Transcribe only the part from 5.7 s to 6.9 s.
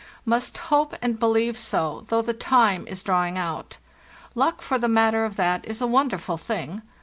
a wonderful thing.